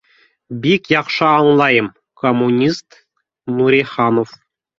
—Бик 0.61 0.87
яҡшы 0.93 1.27
аңлайым, 1.27 1.89
коммунист 2.23 2.99
Нуриханов 3.61 4.35